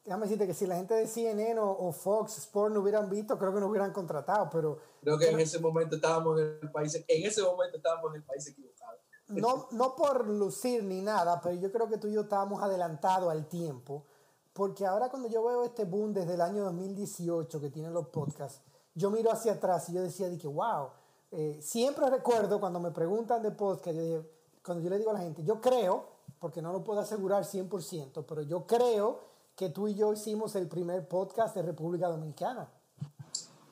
[0.04, 3.40] Déjame decirte que si la gente de CNN o, o, Fox Sport no hubieran visto,
[3.40, 4.78] creo que no hubieran contratado, pero...
[5.02, 8.24] Creo que en ese momento estábamos en el país, en ese momento estábamos en el
[8.24, 9.00] país equivocado.
[9.28, 13.32] No, no por lucir ni nada, pero yo creo que tú y yo estábamos adelantados
[13.32, 14.06] al tiempo,
[14.54, 18.62] porque ahora cuando yo veo este boom desde el año 2018 que tienen los podcasts,
[18.94, 20.90] yo miro hacia atrás y yo decía de que, wow,
[21.38, 24.26] eh, siempre recuerdo cuando me preguntan de podcast, yo
[24.64, 26.08] cuando yo le digo a la gente, yo creo,
[26.40, 29.20] porque no lo puedo asegurar 100%, pero yo creo
[29.56, 32.72] que tú y yo hicimos el primer podcast de República Dominicana.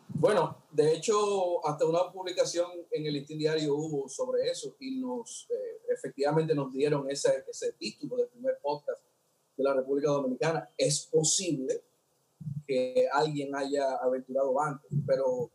[0.09, 5.47] Bueno, de hecho, hasta una publicación en el Listín Diario hubo sobre eso y nos,
[5.49, 9.01] eh, efectivamente nos dieron ese, ese título del primer podcast
[9.55, 10.69] de la República Dominicana.
[10.77, 11.81] Es posible
[12.67, 15.49] que alguien haya aventurado antes, pero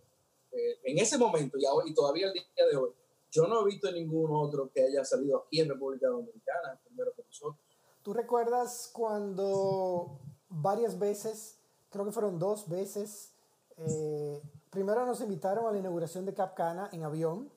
[0.52, 2.90] eh, en ese momento y, y todavía el día de hoy,
[3.30, 7.22] yo no he visto ningún otro que haya salido aquí en República Dominicana, primero que
[7.24, 7.62] nosotros.
[8.02, 11.58] ¿Tú recuerdas cuando varias veces,
[11.90, 13.34] creo que fueron dos veces,
[13.76, 17.50] eh, primero nos invitaron a la inauguración de Capcana en avión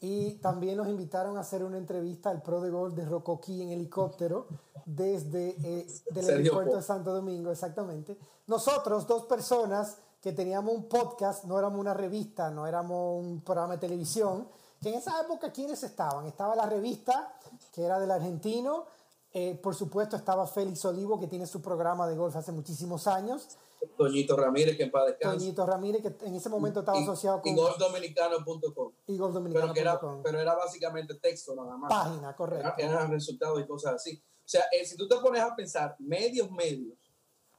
[0.00, 3.70] y también nos invitaron a hacer una entrevista al Pro de Gol de Rocoquí en
[3.70, 4.48] helicóptero
[4.86, 8.18] desde eh, el aeropuerto de Santo Domingo, exactamente.
[8.46, 13.74] Nosotros, dos personas, que teníamos un podcast, no éramos una revista, no éramos un programa
[13.74, 14.48] de televisión,
[14.82, 16.26] que en esa época, ¿quiénes estaban?
[16.26, 17.34] Estaba la revista,
[17.72, 18.86] que era del argentino,
[19.32, 23.48] eh, por supuesto estaba Félix Olivo, que tiene su programa de golf hace muchísimos años.
[23.96, 25.38] Toñito Ramírez, que en paz descanse.
[25.38, 27.52] Toñito Ramírez, que en ese momento estaba asociado con...
[27.52, 28.92] Y golfdominicano.com.
[29.06, 29.16] Y.
[29.16, 31.88] Pero, era, pero era básicamente texto nada más.
[31.88, 32.72] Página, correcto.
[32.76, 34.16] Eran resultados y cosas así.
[34.16, 36.98] O sea, eh, si tú te pones a pensar, medios, medios,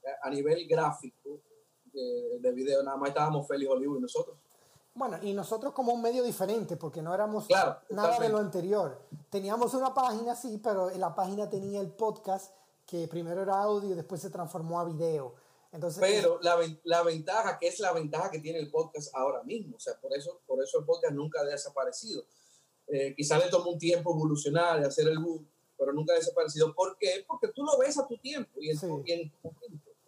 [0.04, 1.40] eh, a nivel gráfico,
[1.92, 4.36] de, de, video, nada más estábamos Félix Olivo y nosotros.
[4.94, 9.00] Bueno, y nosotros como un medio diferente, porque no éramos claro, nada de lo anterior.
[9.30, 13.96] Teníamos una página, sí, pero en la página tenía el podcast, que primero era audio
[13.96, 15.34] después se transformó a video.
[15.72, 19.76] Entonces, pero la, la, ventaja, que es la ventaja que tiene el podcast ahora mismo,
[19.76, 22.24] o sea, por eso, por eso el podcast nunca ha desaparecido.
[22.88, 26.74] Eh, quizá le tomó un tiempo evolucionar y hacer el boom, pero nunca ha desaparecido.
[26.74, 27.24] ¿Por qué?
[27.26, 29.32] Porque tú lo ves a tu tiempo y en,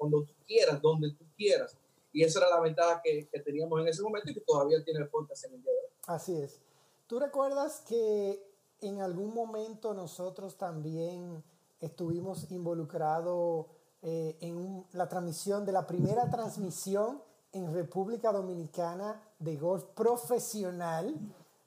[0.05, 1.77] cuando tú quieras, donde tú quieras.
[2.13, 5.01] Y esa era la ventaja que, que teníamos en ese momento y que todavía tiene
[5.01, 5.93] el podcast en el día de hoy.
[6.07, 6.61] Así es.
[7.07, 8.41] ¿Tú recuerdas que
[8.81, 11.43] en algún momento nosotros también
[11.81, 13.67] estuvimos involucrados
[14.03, 21.15] eh, en la transmisión de la primera transmisión en República Dominicana de golf profesional?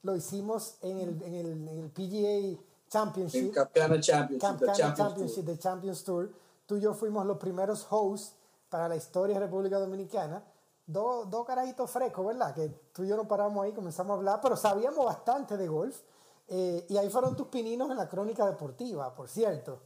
[0.02, 3.52] Lo hicimos en el, en el, en el PGA Championship.
[3.52, 6.30] Championship, Championship, Championship de Champions Tour.
[6.68, 8.36] Tú y yo fuimos los primeros hosts
[8.68, 10.44] para la historia de República Dominicana.
[10.86, 12.54] Dos, dos carajitos frescos, ¿verdad?
[12.54, 15.98] Que tú y yo no paramos ahí, comenzamos a hablar, pero sabíamos bastante de golf.
[16.46, 19.80] Eh, y ahí fueron tus pininos en la crónica deportiva, por cierto.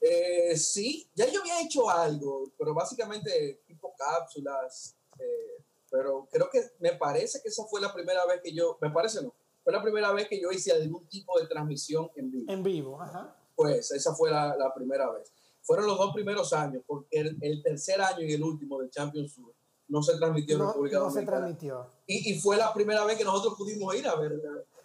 [0.00, 4.96] Eh, sí, ya yo había hecho algo, pero básicamente tipo cápsulas.
[5.20, 8.90] Eh, pero creo que me parece que esa fue la primera vez que yo, me
[8.90, 12.52] parece no, fue la primera vez que yo hice algún tipo de transmisión en vivo.
[12.52, 13.36] En vivo, ajá.
[13.54, 15.32] Pues esa fue la, la primera vez.
[15.66, 19.34] Fueron los dos primeros años, porque el, el, tercer año y el último del Champions
[19.34, 19.52] Tour
[19.88, 21.90] no se transmitió en República no se transmitió.
[22.06, 24.40] Y, y, fue la primera vez que nosotros pudimos ir a ver.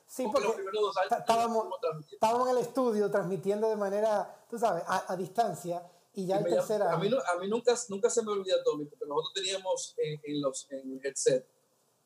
[0.07, 1.67] Sí, porque, los primeros dos años estábamos,
[2.11, 5.87] estábamos en el estudio transmitiendo de manera, tú sabes, a, a distancia.
[6.13, 6.95] Y ya y el tercer año.
[6.95, 10.41] A mí, a mí nunca, nunca se me olvida, Tommy, porque nosotros teníamos en, en,
[10.41, 11.47] los, en el headset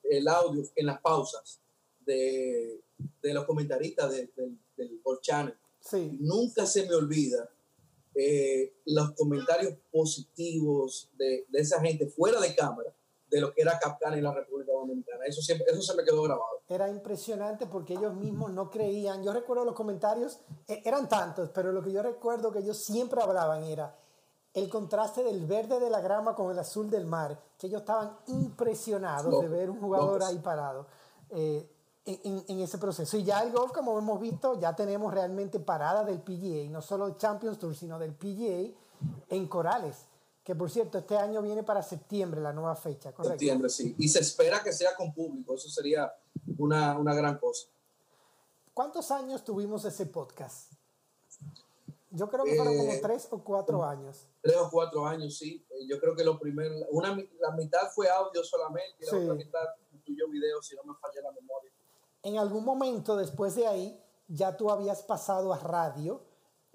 [0.04, 1.60] el audio en las pausas
[2.00, 2.84] de,
[3.22, 5.58] de los comentaristas de, de, del World Channel.
[5.80, 6.18] Sí.
[6.20, 7.50] Nunca se me olvida
[8.18, 12.94] eh, los comentarios positivos de, de, esa gente fuera de cámara
[13.28, 15.24] de lo que era Capcán en la República Dominicana.
[15.26, 16.62] Eso, siempre, eso se me quedó grabado.
[16.68, 19.22] Era impresionante porque ellos mismos no creían.
[19.22, 23.20] Yo recuerdo los comentarios, eh, eran tantos, pero lo que yo recuerdo que ellos siempre
[23.20, 23.94] hablaban era
[24.54, 28.16] el contraste del verde de la grama con el azul del mar, que ellos estaban
[28.28, 30.86] impresionados de ver un jugador ahí parado.
[31.28, 31.70] Eh,
[32.06, 33.16] en, en, ese proceso.
[33.16, 37.16] Y ya el golf, como hemos visto, ya tenemos realmente parada del PGA, no solo
[37.16, 38.72] Champions Tour, sino del PGA
[39.28, 40.06] en Corales,
[40.44, 43.38] que por cierto, este año viene para septiembre la nueva fecha, ¿correcto?
[43.38, 43.96] Septiembre, sí.
[43.98, 46.12] Y se espera que sea con público, eso sería
[46.58, 47.66] una, una gran cosa.
[48.72, 50.72] ¿Cuántos años tuvimos ese podcast?
[52.10, 54.28] Yo creo que fueron eh, como tres o cuatro años.
[54.40, 55.66] Tres o cuatro años, sí.
[55.88, 59.16] Yo creo que lo primero, una, la mitad fue audio solamente y la sí.
[59.16, 61.72] otra mitad incluyó video, si no me falla la memoria
[62.26, 66.20] en algún momento después de ahí ya tú habías pasado a radio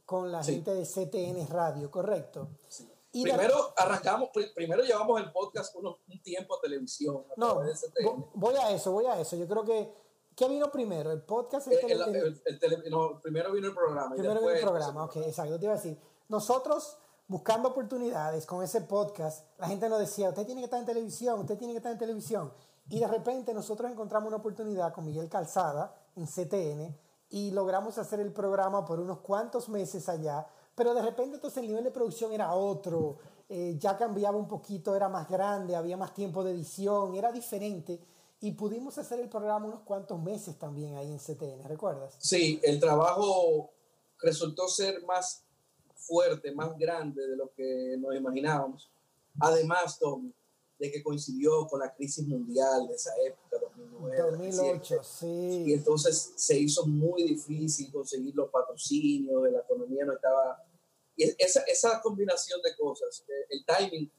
[0.06, 0.54] con la sí.
[0.54, 2.48] gente de CTN Radio, ¿correcto?
[2.70, 2.90] Sí.
[3.12, 7.26] Y primero arrancamos, primero llevamos el podcast unos, un tiempo a televisión.
[7.30, 7.62] A no,
[8.36, 9.36] voy a eso, voy a eso.
[9.36, 9.94] Yo creo que,
[10.38, 11.12] ¿qué vino primero?
[11.12, 11.68] ¿El podcast?
[11.68, 14.16] El, el, el, el tele, no, primero vino el programa.
[14.16, 15.60] Primero vino el programa, ok, exacto.
[15.60, 20.46] Te iba a decir, nosotros buscando oportunidades con ese podcast, la gente nos decía, usted
[20.46, 22.54] tiene que estar en televisión, usted tiene que estar en televisión.
[22.90, 26.96] Y de repente nosotros encontramos una oportunidad con Miguel Calzada en CTN
[27.30, 31.68] y logramos hacer el programa por unos cuantos meses allá, pero de repente entonces el
[31.68, 36.14] nivel de producción era otro, eh, ya cambiaba un poquito, era más grande, había más
[36.14, 38.00] tiempo de edición, era diferente
[38.42, 42.16] y pudimos hacer el programa unos cuantos meses también ahí en CTN, ¿recuerdas?
[42.18, 43.72] Sí, el trabajo
[44.20, 45.46] resultó ser más
[45.96, 48.92] fuerte, más grande de lo que nos imaginábamos.
[49.40, 50.34] Además, Tommy,
[50.82, 54.18] de que coincidió con la crisis mundial de esa época, 2009.
[54.32, 55.64] 2008, sí.
[55.68, 60.60] Y entonces se hizo muy difícil conseguir los patrocinios, la economía no estaba...
[61.16, 64.12] Y esa, esa combinación de cosas, eh, el timing,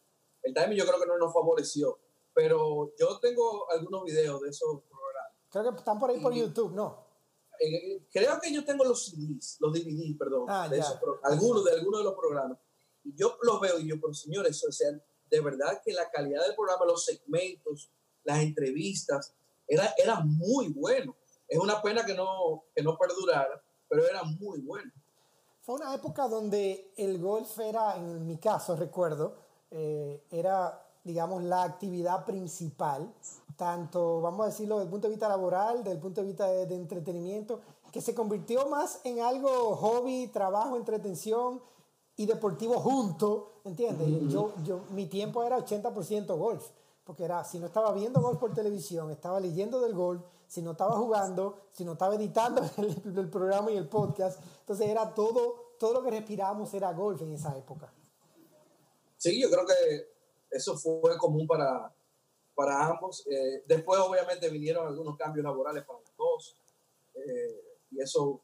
[0.44, 1.98] el timing yo creo que no nos favoreció,
[2.32, 5.32] pero yo tengo algunos videos de esos programas.
[5.50, 7.08] Creo que están por ahí por y, YouTube, ¿no?
[7.58, 11.72] Eh, creo que yo tengo los CDs, los DVDs, perdón, ah, de esos, algunos de
[11.72, 12.56] algunos de los programas.
[13.02, 14.90] Y yo los veo y yo, pero señores, o sea,
[15.32, 17.90] de verdad que la calidad del programa, los segmentos,
[18.22, 19.34] las entrevistas,
[19.66, 21.16] era, era muy bueno.
[21.48, 24.92] Es una pena que no, que no perdurara, pero era muy bueno.
[25.62, 29.36] Fue una época donde el golf era, en mi caso recuerdo,
[29.70, 33.10] eh, era, digamos, la actividad principal,
[33.56, 36.46] tanto, vamos a decirlo, desde el punto de vista laboral, desde el punto de vista
[36.46, 41.62] de, de entretenimiento, que se convirtió más en algo hobby, trabajo, entretención,
[42.16, 44.32] y deportivo junto, ¿entiendes?
[44.32, 46.66] Yo, yo, mi tiempo era 80% golf,
[47.04, 50.72] porque era, si no estaba viendo golf por televisión, estaba leyendo del golf, si no
[50.72, 55.74] estaba jugando, si no estaba editando el, el programa y el podcast, entonces era todo,
[55.78, 57.92] todo lo que respirábamos era golf en esa época.
[59.16, 60.12] Sí, yo creo que
[60.50, 61.94] eso fue común para,
[62.54, 63.26] para ambos.
[63.26, 66.56] Eh, después, obviamente, vinieron algunos cambios laborales para los dos,
[67.14, 68.40] eh, y eso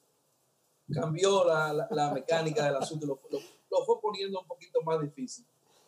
[0.92, 3.06] cambió la, la, la mecánica del asunto.
[3.06, 3.38] Lo, lo,
[3.70, 5.46] lo fue poniendo un poquito más difícil.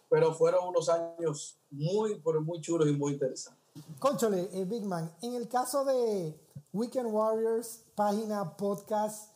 [0.08, 3.60] Pero fueron unos años muy, pero muy chulos y muy interesantes.
[3.98, 6.38] Conchole, eh, Big Man, en el caso de
[6.72, 9.30] Weekend Warriors, página, podcast,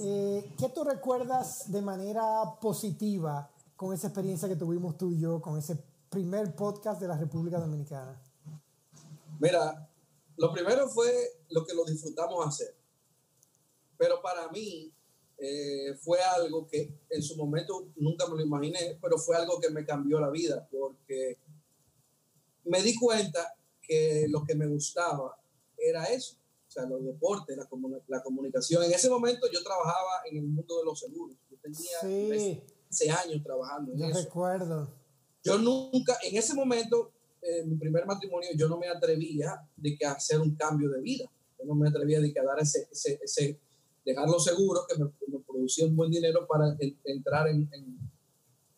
[0.00, 5.40] eh, ¿qué tú recuerdas de manera positiva con esa experiencia que tuvimos tú y yo,
[5.40, 5.78] con ese
[6.10, 8.20] primer podcast de la República Dominicana?
[9.38, 9.88] Mira,
[10.36, 11.12] lo primero fue
[11.50, 12.74] lo que lo disfrutamos hacer.
[13.96, 14.92] Pero para mí
[15.40, 19.70] eh, fue algo que en su momento nunca me lo imaginé, pero fue algo que
[19.70, 21.38] me cambió la vida porque
[22.64, 25.40] me di cuenta que lo que me gustaba
[25.76, 27.68] era eso, o sea, los deportes, la,
[28.08, 28.82] la comunicación.
[28.82, 31.36] En ese momento yo trabajaba en el mundo de los seguros.
[31.48, 33.08] Yo tenía sí.
[33.08, 34.24] años trabajando en yo eso.
[34.24, 34.92] recuerdo.
[35.44, 40.04] Yo nunca, en ese momento, en mi primer matrimonio, yo no me atrevía de que
[40.04, 41.30] hacer un cambio de vida.
[41.58, 43.60] Yo no me atrevía de que a dar ese, ese, ese
[44.12, 47.68] dejar los seguros que me, me producían buen dinero para entrar en,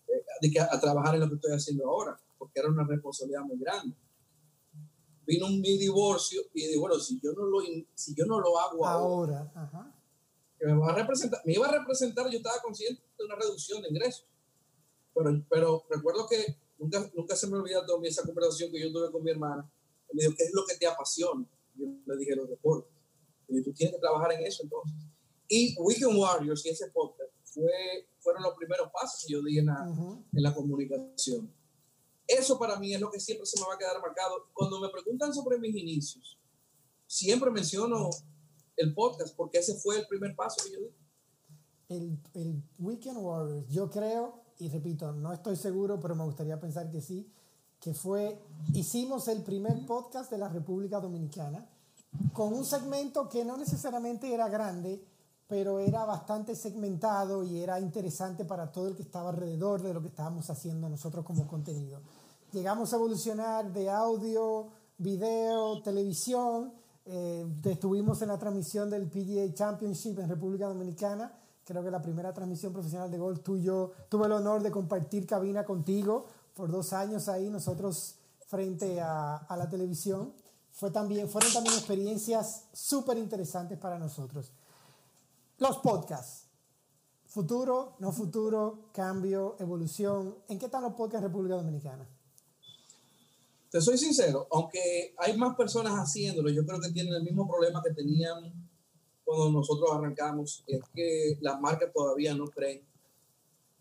[0.08, 2.84] eh, de que a, a, trabajar en lo que estoy haciendo ahora, porque era una
[2.84, 3.94] responsabilidad muy grande
[5.30, 7.60] vino mi divorcio y dije, bueno, si yo no lo,
[7.94, 9.50] si yo no lo hago ahora,
[10.58, 13.80] que me, va a representar, me iba a representar, yo estaba consciente de una reducción
[13.80, 14.26] de ingresos.
[15.14, 19.10] Pero, pero recuerdo que nunca, nunca se me olvida toda esa conversación que yo tuve
[19.12, 19.70] con mi hermana.
[20.12, 21.46] Me dijo, ¿qué es lo que te apasiona?
[21.76, 22.92] Yo le dije, los deportes.
[23.48, 24.94] Y tú tienes que trabajar en eso entonces.
[25.52, 29.66] Y Weekend Warriors y ese podcast fue, fueron los primeros pasos que yo di en
[29.66, 29.84] la,
[30.32, 31.52] en la comunicación.
[32.24, 34.46] Eso para mí es lo que siempre se me va a quedar marcado.
[34.54, 36.38] Cuando me preguntan sobre mis inicios,
[37.04, 38.10] siempre menciono
[38.76, 40.94] el podcast porque ese fue el primer paso que yo di.
[41.88, 46.88] El, el Weekend Warriors, yo creo, y repito, no estoy seguro, pero me gustaría pensar
[46.92, 47.28] que sí,
[47.80, 48.40] que fue,
[48.72, 51.68] hicimos el primer podcast de la República Dominicana
[52.32, 55.04] con un segmento que no necesariamente era grande,
[55.50, 60.00] pero era bastante segmentado y era interesante para todo el que estaba alrededor de lo
[60.00, 62.00] que estábamos haciendo nosotros como contenido
[62.52, 66.72] llegamos a evolucionar de audio, video, televisión.
[67.06, 71.32] Eh, estuvimos en la transmisión del PGA Championship en República Dominicana.
[71.64, 73.92] Creo que la primera transmisión profesional de golf tuyo.
[74.08, 79.56] Tuve el honor de compartir cabina contigo por dos años ahí, nosotros frente a, a
[79.56, 80.32] la televisión.
[80.72, 84.52] Fue también, fueron también experiencias súper interesantes para nosotros.
[85.60, 86.48] Los podcasts.
[87.26, 90.36] Futuro, no futuro, cambio, evolución.
[90.48, 92.08] ¿En qué están los podcasts en República Dominicana?
[93.70, 97.80] te soy sincero, aunque hay más personas haciéndolo, yo creo que tienen el mismo problema
[97.82, 98.52] que tenían
[99.24, 102.82] cuando nosotros arrancamos, es que las marcas todavía no creen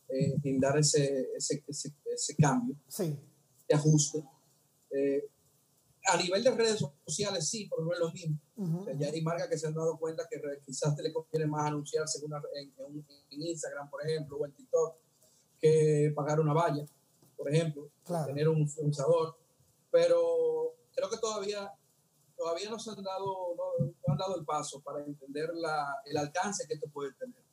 [0.10, 3.18] eh, en dar ese, ese, ese, cambio, sí.
[3.68, 4.24] de ajuste.
[4.92, 5.28] Eh,
[6.12, 8.40] a nivel de redes sociales sí, pero no es lo mismo.
[8.98, 12.20] ya hay marcas que se han dado cuenta que quizás te le conviene más anunciarse
[12.26, 12.34] en,
[12.78, 14.96] en, en, Instagram, por ejemplo, o en TikTok,
[15.60, 16.86] que pagar una valla,
[17.38, 17.90] por ejemplo,
[18.26, 19.36] tener un influenciador
[19.92, 21.72] pero creo que todavía,
[22.38, 26.68] todavía no se han dado, no, han dado el paso para entender la, el alcance
[26.68, 27.44] que esto puede tener.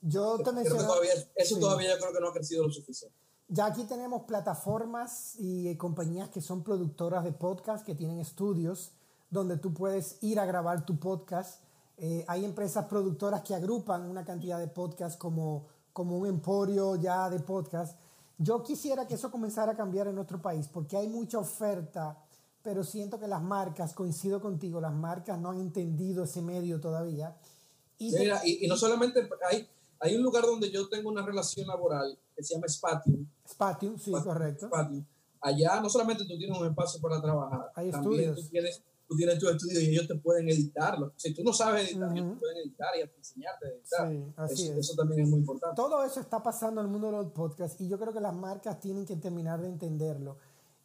[0.00, 3.16] Yo te menciono, todavía, eso todavía yo creo que no ha crecido lo suficiente.
[3.48, 8.92] Ya aquí tenemos plataformas y compañías que son productoras de podcast, que tienen estudios
[9.30, 11.62] donde tú puedes ir a grabar tu podcast.
[11.96, 17.28] Eh, hay empresas productoras que agrupan una cantidad de podcasts como, como un emporio ya
[17.28, 17.98] de podcast
[18.38, 22.16] yo quisiera que eso comenzara a cambiar en nuestro país porque hay mucha oferta,
[22.62, 27.36] pero siento que las marcas, coincido contigo, las marcas no han entendido ese medio todavía.
[27.98, 32.44] Y, y, no solamente hay, hay un lugar donde yo tengo una relación laboral que
[32.44, 33.26] se llama Spatium.
[33.46, 34.68] Spatium, sí, correcto.
[34.68, 35.04] Spatium.
[35.40, 38.46] Allá no solamente tú tienes un espacio para trabajar, hay también estudios.
[38.46, 41.12] tú tienes tú tienes tu estudio y ellos te pueden editarlo.
[41.16, 44.08] Si tú no sabes editar, ellos te pueden editar y enseñarte a editar.
[44.08, 44.78] Sí, así eso, es.
[44.78, 45.74] eso, también es muy importante.
[45.74, 48.34] Todo eso está pasando en el mundo de los podcasts y yo creo que las
[48.34, 50.36] marcas tienen que terminar de entenderlo.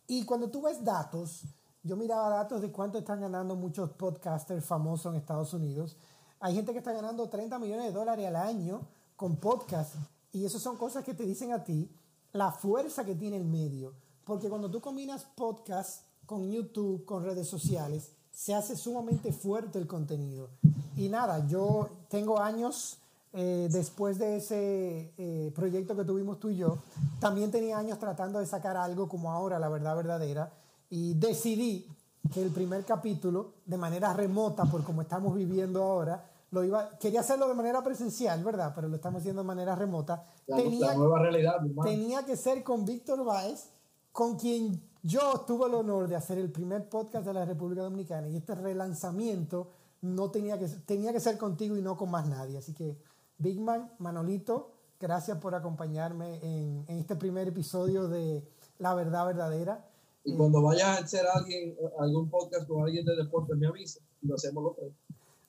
[0.08, 1.44] Y cuando tú ves datos,
[1.84, 5.98] yo miraba datos de cuánto están ganando muchos podcasters famosos en Estados Unidos.
[6.40, 8.88] Hay gente que está ganando 30 millones de dólares al año
[9.18, 9.98] con podcasts
[10.34, 11.90] y eso son cosas que te dicen a ti
[12.34, 13.94] la fuerza que tiene el medio.
[14.26, 19.88] Porque cuando tú combinas podcasts con YouTube, con redes sociales, se hace sumamente fuerte el
[19.88, 20.50] contenido.
[20.98, 22.98] Y nada, yo tengo años
[23.32, 26.80] eh, después de ese eh, proyecto que tuvimos tú y yo,
[27.20, 30.54] también tenía años tratando de sacar algo como ahora, la verdad verdadera,
[30.90, 31.88] y decidí
[32.32, 37.22] que el primer capítulo, de manera remota, por como estamos viviendo ahora, lo iba, quería
[37.22, 38.74] hacerlo de manera presencial, ¿verdad?
[38.76, 40.24] Pero lo estamos haciendo de manera remota.
[40.46, 43.72] tenía, la nueva realidad, tenía que ser con Víctor Báez,
[44.12, 48.30] con quien yo tuve el honor de hacer el primer podcast de la República Dominicana
[48.30, 52.60] y este relanzamiento no tenía que, tenía que ser contigo y no con más nadie.
[52.60, 53.00] Así que,
[53.40, 58.48] Big Man, Manolito, gracias por acompañarme en, en este primer episodio de
[58.78, 59.90] La Verdad Verdadera.
[60.24, 64.28] Y cuando vayas a hacer alguien, algún podcast con alguien de deporte, me avisa y
[64.28, 64.94] lo hacemos los tres.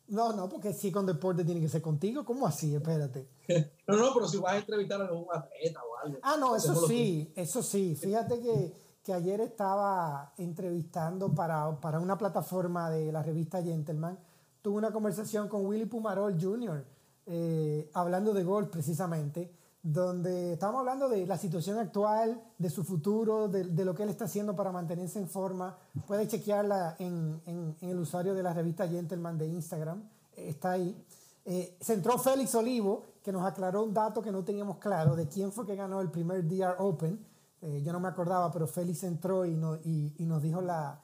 [0.08, 2.24] No, no, porque si con deporte tiene que ser contigo.
[2.24, 2.74] ¿Cómo así?
[2.74, 3.28] Espérate.
[3.86, 6.18] no, no, pero si vas a entrevistar a algún atleta o algo.
[6.22, 7.94] Ah, no, eso sí, eso sí.
[7.94, 14.18] Fíjate que, que, ayer estaba entrevistando para, para una plataforma de la revista Gentleman.
[14.60, 16.84] Tuve una conversación con Willy Pumarol Jr.,
[17.26, 19.50] eh, hablando de golf precisamente
[19.84, 24.08] donde estamos hablando de la situación actual, de su futuro, de, de, lo que él
[24.08, 25.76] está haciendo para mantenerse en forma.
[26.06, 30.02] Puede chequearla en, en, en el usuario de la revista Gentleman de Instagram,
[30.34, 30.96] está ahí.
[31.44, 35.28] Eh, se entró Félix Olivo, que nos aclaró un dato que no teníamos claro de
[35.28, 37.22] quién fue que ganó el primer DR Open.
[37.60, 40.98] Eh, yo no me acordaba, pero Félix entró y, no, y, nos dijo la,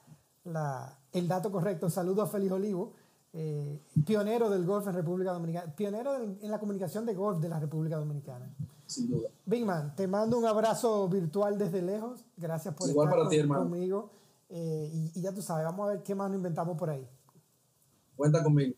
[0.45, 1.87] la, el dato correcto.
[1.87, 2.93] Saludo a Félix Olivo.
[3.33, 7.59] Eh, pionero del golf en República Dominicana, pionero en la comunicación de golf de la
[7.59, 8.49] República Dominicana.
[8.91, 9.29] Sin duda.
[9.45, 12.25] Big Man, te mando un abrazo virtual desde lejos.
[12.37, 13.61] Gracias por Igual estar para ti, hermano.
[13.63, 14.11] conmigo.
[14.49, 17.07] Eh, y, y ya tú sabes, vamos a ver qué más nos inventamos por ahí.
[18.15, 18.75] Cuenta conmigo.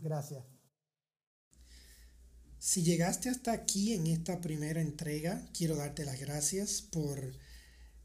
[0.00, 0.44] Gracias.
[2.58, 7.18] Si llegaste hasta aquí en esta primera entrega, quiero darte las gracias por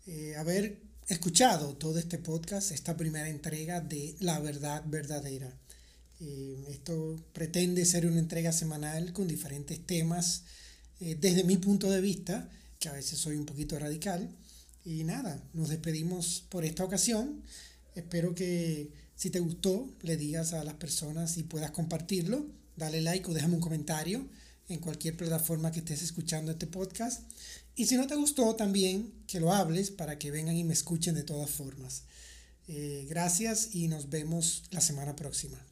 [0.06, 5.58] eh, haber escuchado todo este podcast, esta primera entrega de La Verdad Verdadera.
[6.20, 10.44] Eh, esto pretende ser una entrega semanal con diferentes temas
[11.00, 14.30] eh, desde mi punto de vista, que a veces soy un poquito radical.
[14.86, 17.44] Y nada, nos despedimos por esta ocasión.
[17.96, 22.46] Espero que si te gustó, le digas a las personas y puedas compartirlo.
[22.78, 24.26] Dale like o déjame un comentario
[24.70, 27.24] en cualquier plataforma que estés escuchando este podcast.
[27.76, 31.16] Y si no te gustó, también que lo hables para que vengan y me escuchen
[31.16, 32.04] de todas formas.
[32.68, 35.69] Eh, gracias y nos vemos la semana próxima.